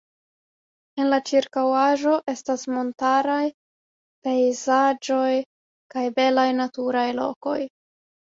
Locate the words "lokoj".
7.21-7.59